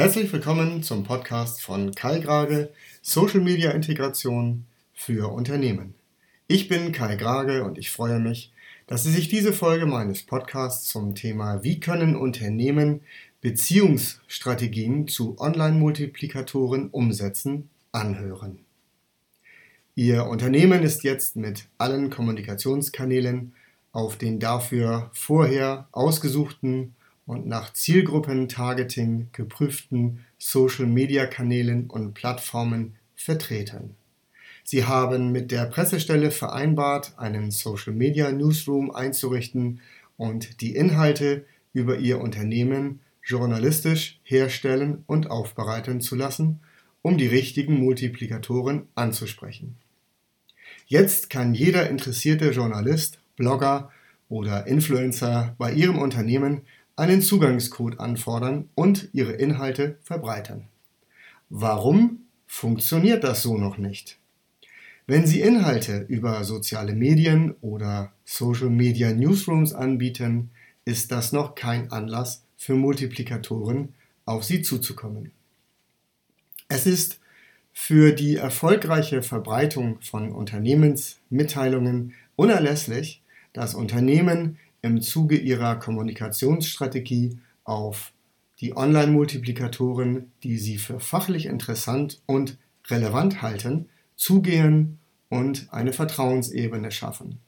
[0.00, 5.92] Herzlich willkommen zum Podcast von Kai Grage, Social Media Integration für Unternehmen.
[6.46, 8.50] Ich bin Kai Grage und ich freue mich,
[8.86, 13.02] dass Sie sich diese Folge meines Podcasts zum Thema Wie können Unternehmen
[13.42, 18.60] Beziehungsstrategien zu Online-Multiplikatoren umsetzen anhören.
[19.96, 23.52] Ihr Unternehmen ist jetzt mit allen Kommunikationskanälen
[23.92, 26.94] auf den dafür vorher ausgesuchten
[27.30, 33.94] und nach Zielgruppen-Targeting geprüften Social-Media-Kanälen und Plattformen vertreten.
[34.64, 39.80] Sie haben mit der Pressestelle vereinbart, einen Social-Media-Newsroom einzurichten
[40.16, 46.58] und die Inhalte über ihr Unternehmen journalistisch herstellen und aufbereiten zu lassen,
[47.00, 49.76] um die richtigen Multiplikatoren anzusprechen.
[50.86, 53.92] Jetzt kann jeder interessierte Journalist, Blogger
[54.28, 56.62] oder Influencer bei ihrem Unternehmen
[57.00, 60.68] einen Zugangscode anfordern und ihre Inhalte verbreitern.
[61.48, 64.18] Warum funktioniert das so noch nicht?
[65.06, 70.50] Wenn Sie Inhalte über soziale Medien oder Social Media Newsrooms anbieten,
[70.84, 73.94] ist das noch kein Anlass für Multiplikatoren
[74.26, 75.32] auf Sie zuzukommen.
[76.68, 77.18] Es ist
[77.72, 83.22] für die erfolgreiche Verbreitung von Unternehmensmitteilungen unerlässlich,
[83.54, 88.12] dass Unternehmen im Zuge ihrer Kommunikationsstrategie auf
[88.60, 97.38] die Online-Multiplikatoren, die sie für fachlich interessant und relevant halten, zugehen und eine Vertrauensebene schaffen.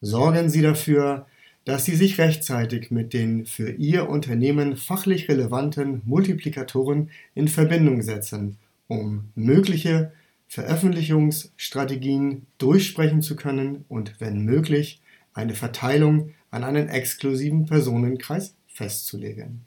[0.00, 1.26] Sorgen Sie dafür,
[1.64, 8.58] dass Sie sich rechtzeitig mit den für Ihr Unternehmen fachlich relevanten Multiplikatoren in Verbindung setzen,
[8.86, 10.12] um mögliche
[10.48, 15.00] Veröffentlichungsstrategien durchsprechen zu können und wenn möglich
[15.34, 19.66] eine Verteilung an einen exklusiven Personenkreis festzulegen.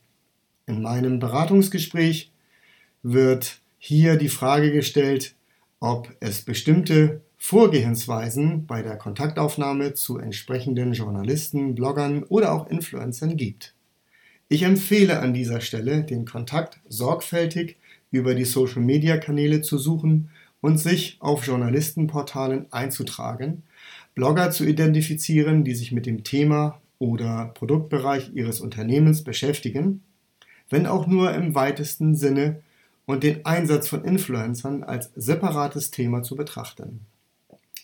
[0.66, 2.32] In meinem Beratungsgespräch
[3.04, 5.36] wird hier die Frage gestellt,
[5.80, 13.74] ob es bestimmte Vorgehensweisen bei der Kontaktaufnahme zu entsprechenden Journalisten, Bloggern oder auch Influencern gibt.
[14.50, 17.78] Ich empfehle an dieser Stelle, den Kontakt sorgfältig
[18.12, 20.30] über die Social-Media-Kanäle zu suchen
[20.62, 23.64] und sich auf Journalistenportalen einzutragen,
[24.18, 30.02] Blogger zu identifizieren, die sich mit dem Thema oder Produktbereich Ihres Unternehmens beschäftigen,
[30.72, 32.64] wenn auch nur im weitesten Sinne
[33.06, 37.02] und den Einsatz von Influencern als separates Thema zu betrachten.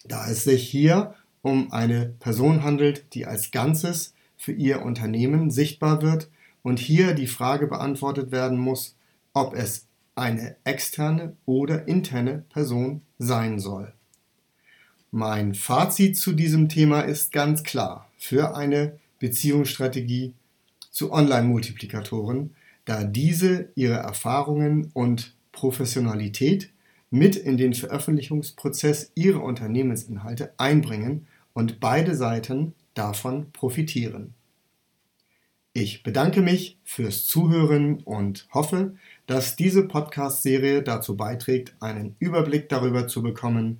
[0.05, 6.01] Da es sich hier um eine Person handelt, die als Ganzes für ihr Unternehmen sichtbar
[6.01, 6.31] wird
[6.63, 8.95] und hier die Frage beantwortet werden muss,
[9.33, 9.85] ob es
[10.15, 13.93] eine externe oder interne Person sein soll.
[15.15, 18.09] Mein Fazit zu diesem Thema ist ganz klar.
[18.17, 20.33] Für eine Beziehungsstrategie
[20.89, 26.71] zu Online-Multiplikatoren, da diese ihre Erfahrungen und Professionalität
[27.11, 34.33] mit in den Veröffentlichungsprozess ihrer Unternehmensinhalte einbringen und beide Seiten davon profitieren.
[35.73, 38.95] Ich bedanke mich fürs Zuhören und hoffe,
[39.27, 43.79] dass diese Podcast-Serie dazu beiträgt, einen Überblick darüber zu bekommen,